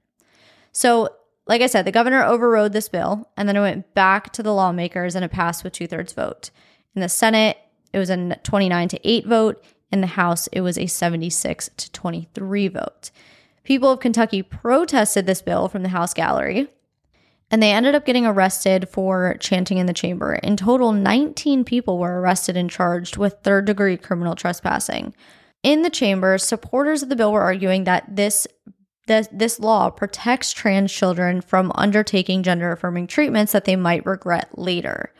[0.72, 1.10] So,
[1.46, 4.52] like I said, the governor overrode this bill and then it went back to the
[4.52, 6.50] lawmakers and it passed with two thirds vote.
[6.96, 7.56] In the Senate,
[7.92, 9.64] it was a 29 to 8 vote.
[9.90, 13.10] In the House, it was a 76 to 23 vote.
[13.64, 16.68] People of Kentucky protested this bill from the House gallery
[17.50, 20.34] and they ended up getting arrested for chanting in the chamber.
[20.34, 25.14] In total, 19 people were arrested and charged with third degree criminal trespassing.
[25.62, 28.46] In the chamber, supporters of the bill were arguing that this
[29.06, 34.58] this, this law protects trans children from undertaking gender affirming treatments that they might regret
[34.58, 35.12] later.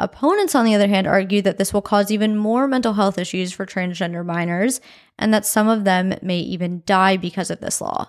[0.00, 3.52] Opponents, on the other hand, argue that this will cause even more mental health issues
[3.52, 4.80] for transgender minors
[5.18, 8.08] and that some of them may even die because of this law.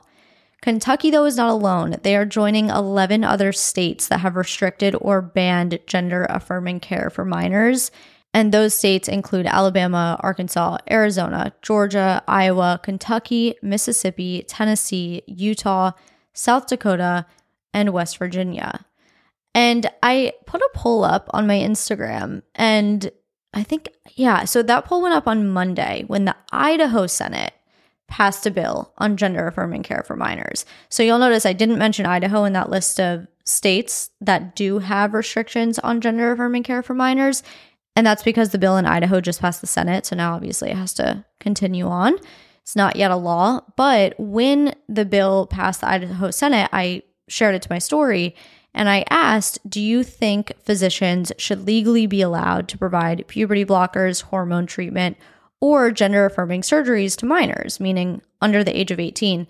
[0.62, 1.98] Kentucky, though, is not alone.
[2.04, 7.26] They are joining 11 other states that have restricted or banned gender affirming care for
[7.26, 7.92] minors.
[8.34, 15.92] And those states include Alabama, Arkansas, Arizona, Georgia, Iowa, Kentucky, Mississippi, Tennessee, Utah,
[16.32, 17.26] South Dakota,
[17.74, 18.86] and West Virginia.
[19.54, 23.12] And I put a poll up on my Instagram, and
[23.54, 27.54] I think, yeah, so that poll went up on Monday when the Idaho Senate
[28.08, 30.66] passed a bill on gender affirming care for minors.
[30.90, 35.14] So you'll notice I didn't mention Idaho in that list of states that do have
[35.14, 37.42] restrictions on gender affirming care for minors.
[37.96, 40.06] And that's because the bill in Idaho just passed the Senate.
[40.06, 42.16] So now obviously it has to continue on.
[42.62, 43.62] It's not yet a law.
[43.76, 48.36] But when the bill passed the Idaho Senate, I shared it to my story
[48.74, 54.24] and I asked, Do you think physicians should legally be allowed to provide puberty blockers,
[54.24, 55.18] hormone treatment,
[55.60, 59.48] or gender affirming surgeries to minors, meaning under the age of 18.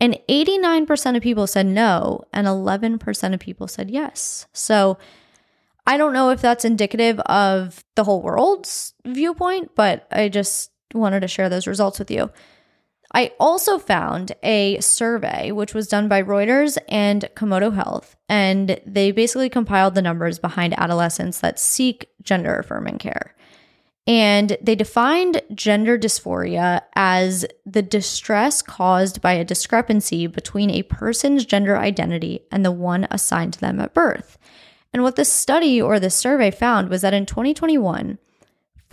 [0.00, 4.46] And 89% of people said no, and 11% of people said yes.
[4.52, 4.98] So
[5.86, 11.20] I don't know if that's indicative of the whole world's viewpoint, but I just wanted
[11.20, 12.30] to share those results with you.
[13.14, 19.12] I also found a survey which was done by Reuters and Komodo Health, and they
[19.12, 23.36] basically compiled the numbers behind adolescents that seek gender affirming care.
[24.08, 31.46] And they defined gender dysphoria as the distress caused by a discrepancy between a person's
[31.46, 34.36] gender identity and the one assigned to them at birth.
[34.92, 38.18] And what this study or this survey found was that in 2021,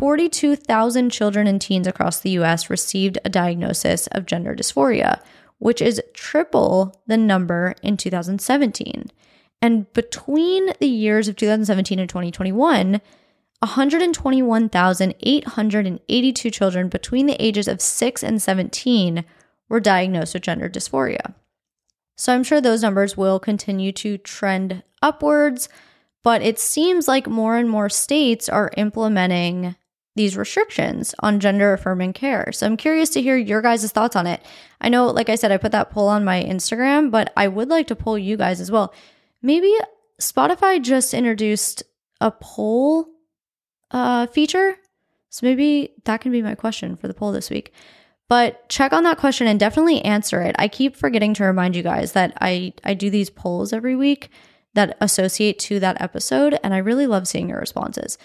[0.01, 5.21] 42,000 children and teens across the US received a diagnosis of gender dysphoria,
[5.59, 9.11] which is triple the number in 2017.
[9.61, 12.99] And between the years of 2017 and 2021,
[13.59, 19.23] 121,882 children between the ages of 6 and 17
[19.69, 21.35] were diagnosed with gender dysphoria.
[22.17, 25.69] So I'm sure those numbers will continue to trend upwards,
[26.23, 29.75] but it seems like more and more states are implementing
[30.15, 32.51] these restrictions on gender affirming care.
[32.51, 34.45] So I'm curious to hear your guys' thoughts on it.
[34.81, 37.69] I know, like I said, I put that poll on my Instagram, but I would
[37.69, 38.93] like to poll you guys as well.
[39.41, 39.73] Maybe
[40.19, 41.83] Spotify just introduced
[42.19, 43.07] a poll
[43.91, 44.75] uh, feature.
[45.29, 47.71] So maybe that can be my question for the poll this week.
[48.27, 50.55] But check on that question and definitely answer it.
[50.59, 54.29] I keep forgetting to remind you guys that I, I do these polls every week
[54.73, 58.17] that associate to that episode, and I really love seeing your responses.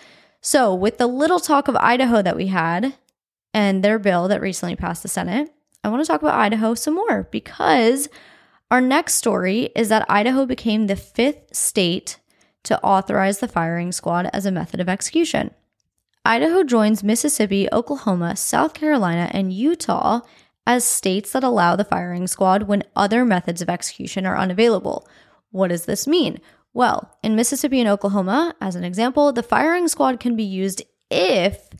[0.46, 2.94] So, with the little talk of Idaho that we had
[3.52, 6.94] and their bill that recently passed the Senate, I want to talk about Idaho some
[6.94, 8.08] more because
[8.70, 12.20] our next story is that Idaho became the fifth state
[12.62, 15.50] to authorize the firing squad as a method of execution.
[16.24, 20.20] Idaho joins Mississippi, Oklahoma, South Carolina, and Utah
[20.64, 25.08] as states that allow the firing squad when other methods of execution are unavailable.
[25.50, 26.38] What does this mean?
[26.76, 31.70] Well, in Mississippi and Oklahoma, as an example, the firing squad can be used if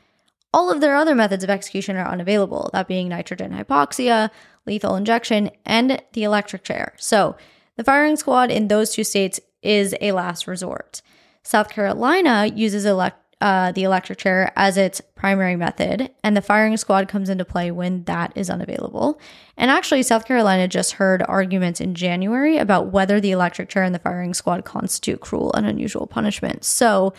[0.55, 4.31] all of their other methods of execution are unavailable, that being nitrogen hypoxia,
[4.65, 6.95] lethal injection, and the electric chair.
[6.97, 7.37] So,
[7.77, 11.03] the firing squad in those two states is a last resort.
[11.43, 16.77] South Carolina uses elect uh, the electric chair as its primary method, and the firing
[16.77, 19.21] squad comes into play when that is unavailable.
[19.57, 23.95] And actually, South Carolina just heard arguments in January about whether the electric chair and
[23.95, 26.65] the firing squad constitute cruel and unusual punishment.
[26.65, 27.13] So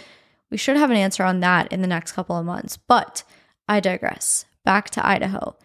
[0.49, 2.77] we should have an answer on that in the next couple of months.
[2.77, 3.23] But
[3.67, 4.45] I digress.
[4.65, 5.55] Back to Idaho.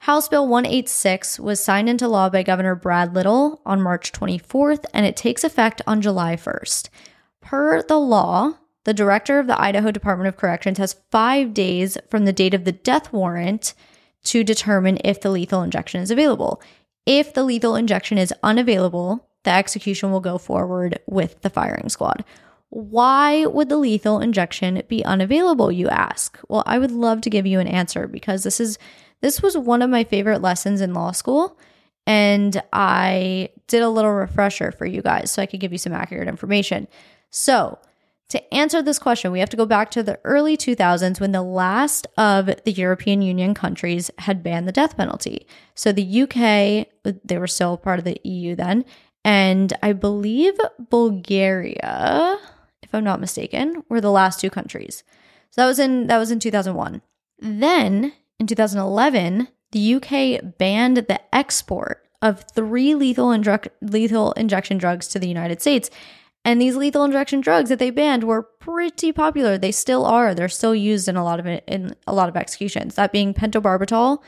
[0.00, 5.06] House Bill 186 was signed into law by Governor Brad Little on March 24th, and
[5.06, 6.90] it takes effect on July 1st.
[7.40, 12.24] Per the law, the director of the Idaho Department of Corrections has five days from
[12.24, 13.74] the date of the death warrant
[14.24, 16.62] to determine if the lethal injection is available.
[17.06, 22.24] If the lethal injection is unavailable, the execution will go forward with the firing squad.
[22.70, 26.38] Why would the lethal injection be unavailable, you ask?
[26.48, 28.78] Well, I would love to give you an answer because this is
[29.20, 31.58] this was one of my favorite lessons in law school
[32.06, 35.92] and I did a little refresher for you guys so I could give you some
[35.92, 36.88] accurate information.
[37.30, 37.78] So,
[38.30, 41.42] to answer this question, we have to go back to the early 2000s when the
[41.42, 45.46] last of the European Union countries had banned the death penalty.
[45.74, 46.88] So the UK,
[47.24, 48.84] they were still part of the EU then,
[49.24, 50.54] and I believe
[50.90, 52.38] Bulgaria,
[52.82, 55.04] if I'm not mistaken, were the last two countries.
[55.50, 57.02] So that was in that was in 2001.
[57.38, 63.36] Then in 2011, the UK banned the export of three lethal,
[63.82, 65.90] lethal injection drugs to the United States
[66.44, 69.56] and these lethal injection drugs that they banned were pretty popular.
[69.56, 70.34] They still are.
[70.34, 72.96] They're still used in a lot of in a lot of executions.
[72.96, 74.22] That being pentobarbital,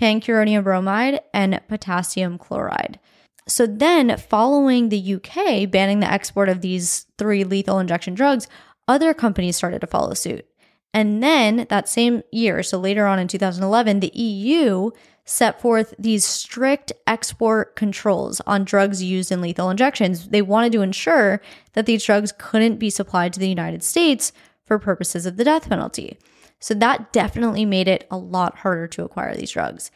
[0.00, 3.00] pancuronium bromide, and potassium chloride.
[3.48, 8.46] So then, following the UK banning the export of these three lethal injection drugs,
[8.86, 10.46] other companies started to follow suit.
[10.94, 14.90] And then that same year, so later on in 2011, the EU
[15.28, 20.28] set forth these strict export controls on drugs used in lethal injections.
[20.28, 21.42] They wanted to ensure
[21.74, 24.32] that these drugs couldn't be supplied to the United States
[24.64, 26.18] for purposes of the death penalty.
[26.60, 29.90] So that definitely made it a lot harder to acquire these drugs.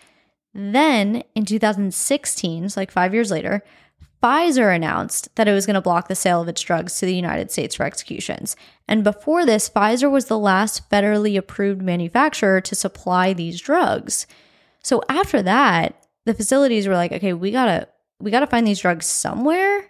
[0.52, 3.62] Then in 2016, so like five years later,
[4.22, 7.16] Pfizer announced that it was going to block the sale of its drugs to the
[7.16, 8.54] United States for executions.
[8.86, 14.26] And before this, Pfizer was the last federally approved manufacturer to supply these drugs.
[14.82, 17.88] So after that, the facilities were like, okay, we gotta
[18.20, 19.88] we gotta find these drugs somewhere.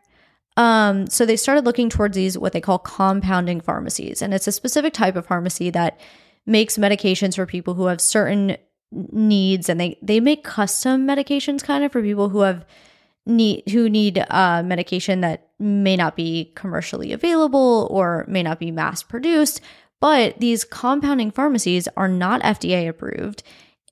[0.57, 4.53] Um, so they started looking towards these what they call compounding pharmacies, and it's a
[4.53, 5.99] specific type of pharmacy that
[6.45, 8.57] makes medications for people who have certain
[8.90, 12.66] needs, and they they make custom medications kind of for people who have
[13.24, 18.70] need who need uh, medication that may not be commercially available or may not be
[18.70, 19.61] mass produced.
[20.01, 23.45] But these compounding pharmacies are not FDA approved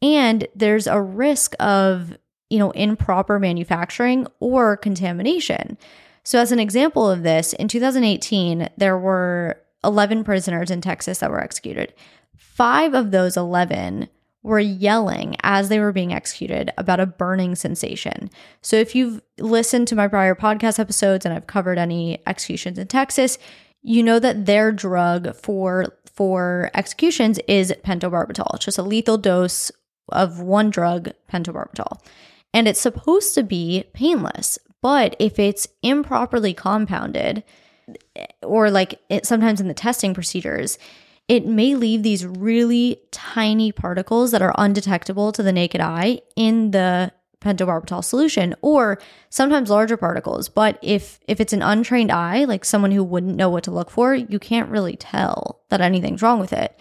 [0.02, 2.16] And there's a risk of,
[2.48, 5.76] you know, improper manufacturing or contamination.
[6.22, 11.30] So, as an example of this, in 2018, there were 11 prisoners in Texas that
[11.30, 11.94] were executed.
[12.36, 14.08] Five of those 11
[14.42, 18.30] were yelling as they were being executed about a burning sensation.
[18.62, 22.86] So, if you've listened to my prior podcast episodes and I've covered any executions in
[22.86, 23.38] Texas,
[23.82, 28.54] you know that their drug for for executions is pentobarbital.
[28.54, 29.72] It's just a lethal dose
[30.12, 32.00] of one drug, pentobarbital.
[32.52, 37.44] And it's supposed to be painless, but if it's improperly compounded,
[38.42, 40.78] or like it, sometimes in the testing procedures,
[41.28, 46.72] it may leave these really tiny particles that are undetectable to the naked eye in
[46.72, 48.98] the pentobarbital solution or
[49.30, 53.48] sometimes larger particles but if if it's an untrained eye like someone who wouldn't know
[53.48, 56.78] what to look for you can't really tell that anything's wrong with it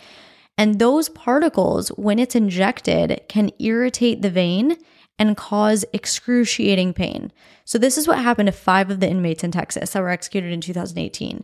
[0.60, 4.78] and those particles when it's injected can irritate the vein
[5.18, 7.32] and cause excruciating pain
[7.66, 10.52] so this is what happened to 5 of the inmates in Texas that were executed
[10.52, 11.44] in 2018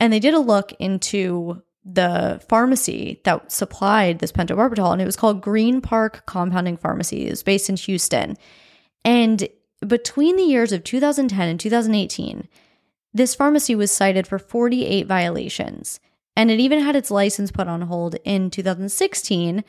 [0.00, 5.16] and they did a look into the pharmacy that supplied this pentobarbital, and it was
[5.16, 7.26] called Green Park Compounding Pharmacy.
[7.26, 8.36] It was based in Houston.
[9.04, 9.48] And
[9.86, 12.48] between the years of 2010 and 2018,
[13.12, 16.00] this pharmacy was cited for 48 violations.
[16.36, 19.64] And it even had its license put on hold in 2016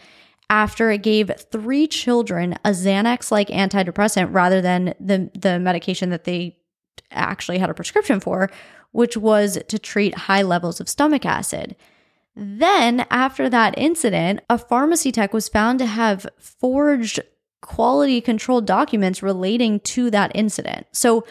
[0.50, 6.24] after it gave three children a Xanax like antidepressant rather than the, the medication that
[6.24, 6.58] they
[7.12, 8.50] actually had a prescription for,
[8.92, 11.76] which was to treat high levels of stomach acid.
[12.36, 17.22] Then, after that incident, a pharmacy tech was found to have forged
[17.62, 20.86] quality control documents relating to that incident.
[20.92, 21.26] So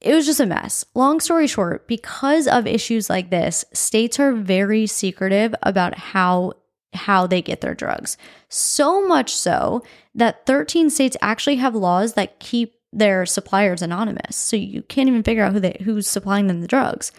[0.00, 0.84] it was just a mess.
[0.94, 6.52] Long story short, because of issues like this, states are very secretive about how
[6.92, 8.16] how they get their drugs.
[8.48, 9.82] So much so
[10.14, 14.36] that 13 states actually have laws that keep their suppliers anonymous.
[14.36, 17.12] So you can't even figure out who they who's supplying them the drugs.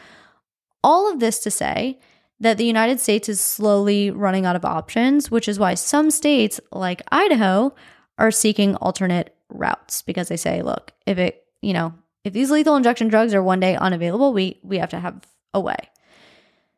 [0.83, 1.99] All of this to say
[2.39, 6.59] that the United States is slowly running out of options, which is why some states,
[6.71, 7.73] like Idaho,
[8.17, 11.93] are seeking alternate routes because they say, look, if it, you know,
[12.27, 15.59] if these lethal injection drugs are one day unavailable, we we have to have a
[15.59, 15.77] way.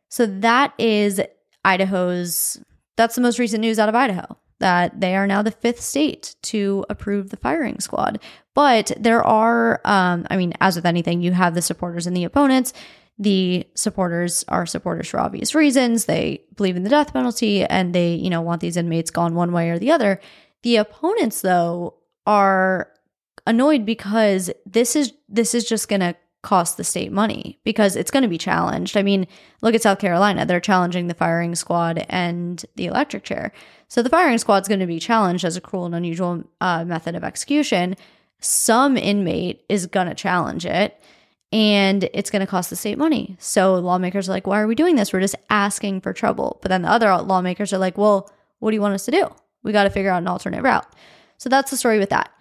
[0.08, 1.22] So that is
[1.66, 2.60] Idaho's
[2.95, 6.36] that's the most recent news out of Idaho that they are now the fifth state
[6.41, 8.20] to approve the firing squad.
[8.54, 12.26] But there are, um, I mean, as with anything, you have the supporters and the
[12.26, 12.74] opponents.
[13.18, 16.06] The supporters are supporters for obvious reasons.
[16.06, 19.54] They believe in the death penalty and they, you know, want these inmates gone one
[19.54, 20.20] way or the other.
[20.64, 21.95] The opponents, though,
[22.26, 22.91] are
[23.45, 28.11] annoyed because this is this is just going to cost the state money because it's
[28.11, 28.95] going to be challenged.
[28.95, 29.27] I mean,
[29.61, 33.51] look at South Carolina; they're challenging the firing squad and the electric chair.
[33.87, 37.15] So the firing squad's going to be challenged as a cruel and unusual uh, method
[37.15, 37.95] of execution.
[38.39, 41.01] Some inmate is going to challenge it
[41.51, 43.35] and it's going to cost the state money.
[43.39, 45.11] So lawmakers are like, why are we doing this?
[45.11, 46.59] We're just asking for trouble.
[46.61, 49.27] But then the other lawmakers are like, well, what do you want us to do?
[49.63, 50.85] We got to figure out an alternate route.
[51.37, 52.31] So that's the story with that.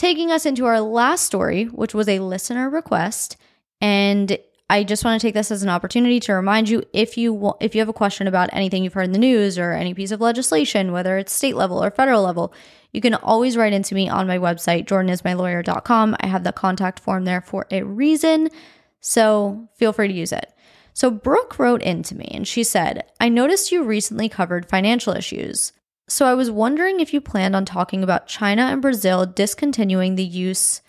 [0.00, 3.36] Taking us into our last story, which was a listener request.
[3.82, 4.38] And
[4.70, 7.74] I just want to take this as an opportunity to remind you if you if
[7.74, 10.22] you have a question about anything you've heard in the news or any piece of
[10.22, 12.54] legislation, whether it's state level or federal level,
[12.94, 16.16] you can always write into me on my website, jordanismylawyer.com.
[16.18, 18.48] I have the contact form there for a reason,
[19.00, 20.50] so feel free to use it.
[20.94, 25.72] So, Brooke wrote into me and she said, I noticed you recently covered financial issues.
[26.10, 30.24] So, I was wondering if you planned on talking about China and Brazil discontinuing the
[30.24, 30.82] use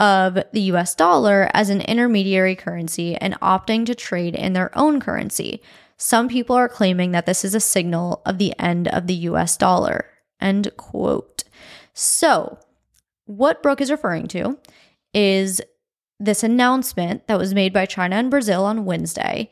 [0.00, 4.98] of the US dollar as an intermediary currency and opting to trade in their own
[5.00, 5.62] currency.
[5.98, 9.56] Some people are claiming that this is a signal of the end of the US
[9.56, 10.06] dollar.
[10.40, 11.44] End quote.
[11.94, 12.58] So,
[13.24, 14.58] what Brooke is referring to
[15.14, 15.60] is
[16.18, 19.48] this announcement that was made by China and Brazil on Wednesday,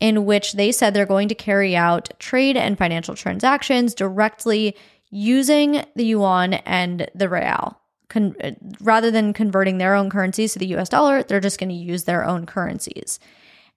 [0.00, 4.76] in which they said they're going to carry out trade and financial transactions directly
[5.10, 7.78] using the yuan and the real.
[8.08, 11.68] Con- uh, rather than converting their own currencies to the US dollar, they're just going
[11.68, 13.18] to use their own currencies.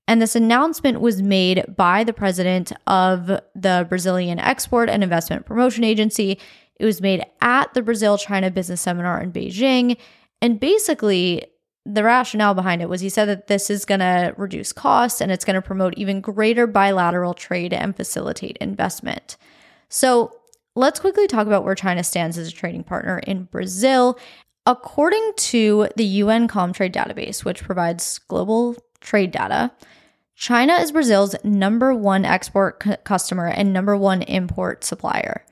[0.08, 5.84] And this announcement was made by the president of the Brazilian Export and Investment Promotion
[5.84, 6.40] Agency.
[6.80, 9.98] It was made at the Brazil China Business Seminar in Beijing.
[10.42, 11.46] And basically,
[11.86, 15.32] the rationale behind it was he said that this is going to reduce costs and
[15.32, 19.38] it's going to promote even greater bilateral trade and facilitate investment.
[19.90, 20.36] So,
[20.76, 24.18] let's quickly talk about where China stands as a trading partner in Brazil.
[24.66, 29.72] According to the UN Comtrade database, which provides global trade data,
[30.36, 35.44] China is Brazil's number one export c- customer and number one import supplier.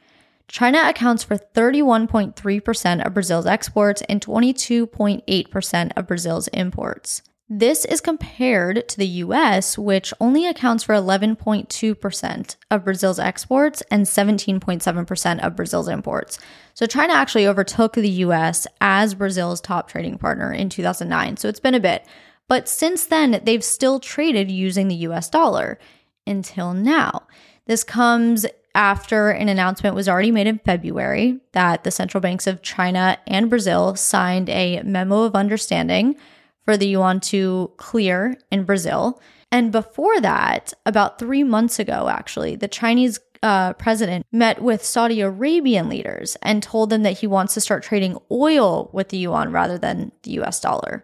[0.50, 7.22] China accounts for 31.3% of Brazil's exports and 22.8% of Brazil's imports.
[7.52, 14.06] This is compared to the US, which only accounts for 11.2% of Brazil's exports and
[14.06, 16.39] 17.7% of Brazil's imports.
[16.74, 21.38] So China actually overtook the US as Brazil's top trading partner in 2009.
[21.38, 22.06] So it's been a bit.
[22.47, 25.78] But since then, they've still traded using the US dollar
[26.26, 27.24] until now.
[27.66, 28.47] This comes
[28.80, 33.49] after an announcement was already made in February that the central banks of China and
[33.49, 36.15] Brazil signed a memo of understanding
[36.63, 39.21] for the yuan to clear in Brazil.
[39.51, 45.19] And before that, about three months ago, actually, the Chinese uh, president met with Saudi
[45.19, 49.51] Arabian leaders and told them that he wants to start trading oil with the yuan
[49.51, 51.03] rather than the US dollar.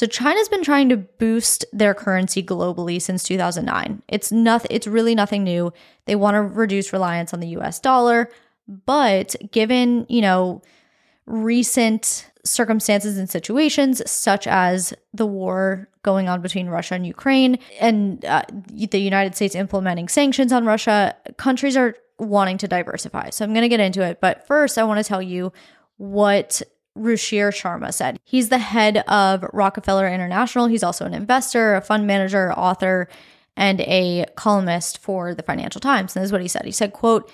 [0.00, 4.02] So China's been trying to boost their currency globally since 2009.
[4.08, 5.74] It's nothing it's really nothing new.
[6.06, 8.30] They want to reduce reliance on the US dollar,
[8.86, 10.62] but given, you know,
[11.26, 18.24] recent circumstances and situations, such as the war going on between Russia and Ukraine and
[18.24, 23.28] uh, the United States implementing sanctions on Russia, countries are wanting to diversify.
[23.28, 24.18] So I'm going to get into it.
[24.22, 25.52] But first, I want to tell you
[25.98, 26.62] what
[26.98, 28.18] Ruchir Sharma said.
[28.24, 30.66] He's the head of Rockefeller International.
[30.66, 33.08] He's also an investor, a fund manager, author,
[33.56, 36.14] and a columnist for the Financial Times.
[36.14, 36.64] And this is what he said.
[36.64, 37.30] He said, quote,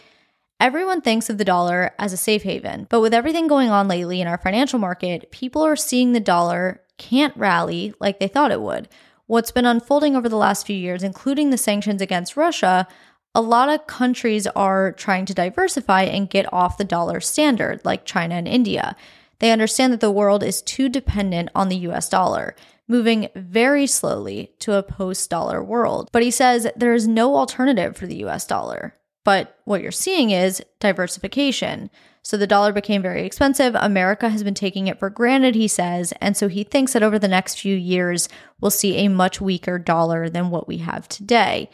[0.58, 4.22] Everyone thinks of the dollar as a safe haven, but with everything going on lately
[4.22, 8.62] in our financial market, people are seeing the dollar can't rally like they thought it
[8.62, 8.88] would.
[9.26, 12.88] What's been unfolding over the last few years, including the sanctions against Russia,
[13.34, 18.06] a lot of countries are trying to diversify and get off the dollar standard, like
[18.06, 18.96] China and India.
[19.38, 22.54] They understand that the world is too dependent on the US dollar,
[22.88, 26.08] moving very slowly to a post dollar world.
[26.12, 28.94] But he says there is no alternative for the US dollar.
[29.24, 31.90] But what you're seeing is diversification.
[32.22, 33.74] So the dollar became very expensive.
[33.74, 36.12] America has been taking it for granted, he says.
[36.20, 38.28] And so he thinks that over the next few years,
[38.60, 41.70] we'll see a much weaker dollar than what we have today.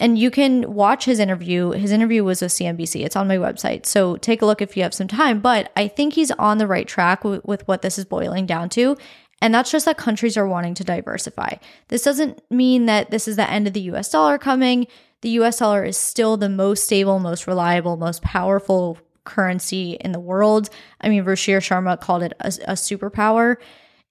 [0.00, 1.70] And you can watch his interview.
[1.70, 3.04] His interview was with CNBC.
[3.04, 3.86] It's on my website.
[3.86, 5.40] So take a look if you have some time.
[5.40, 8.68] But I think he's on the right track with, with what this is boiling down
[8.70, 8.96] to.
[9.40, 11.54] And that's just that countries are wanting to diversify.
[11.88, 14.86] This doesn't mean that this is the end of the US dollar coming
[15.22, 20.20] the US dollar is still the most stable, most reliable, most powerful currency in the
[20.20, 20.68] world.
[21.00, 23.56] I mean, Ruchir Sharma called it a, a superpower.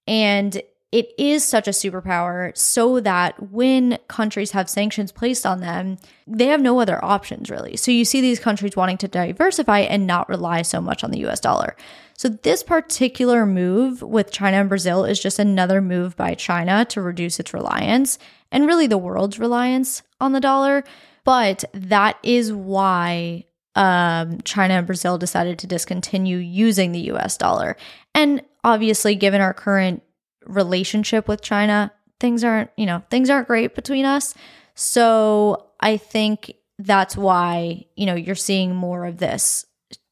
[0.07, 0.61] And
[0.92, 6.48] it is such a superpower so that when countries have sanctions placed on them, they
[6.48, 7.78] have no other options really.
[7.78, 11.26] So you see these countries wanting to diversify and not rely so much on the
[11.28, 11.78] US dollar.
[12.18, 17.02] So this particular move with China and Brazil is just another move by China to
[17.02, 18.20] reduce its reliance
[18.52, 20.84] and really the world's reliance on the dollar.
[21.24, 27.78] But that is why um, China and Brazil decided to discontinue using the US dollar.
[28.14, 30.04] And obviously, given our current
[30.46, 34.34] relationship with China, things aren't, you know, things aren't great between us.
[34.76, 39.66] So I think that's why, you know, you're seeing more of this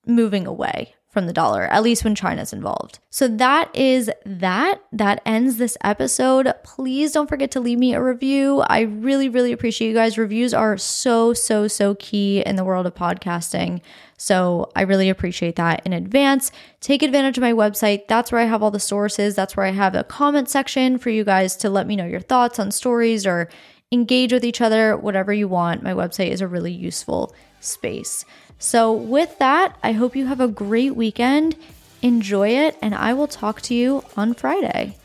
[0.06, 2.99] moving away from the dollar, at least when China's involved.
[3.09, 4.82] So that is that.
[4.93, 6.53] That ends this episode.
[6.63, 8.61] Please don't forget to leave me a review.
[8.61, 10.17] I really, really appreciate you guys.
[10.17, 13.82] Reviews are so, so, so key in the world of podcasting.
[14.17, 16.53] So I really appreciate that in advance.
[16.80, 18.07] Take advantage of my website.
[18.07, 19.36] That's where I have all the sources.
[19.36, 22.22] That's where I have a comment section for you guys to let me know your
[22.22, 23.49] thoughts on stories or
[23.91, 25.84] engage with each other, whatever you want.
[25.84, 28.24] My website is a really useful space.
[28.60, 31.55] So, with that, I hope you have a great weekend.
[32.01, 34.99] Enjoy it, and I will talk to you on Friday.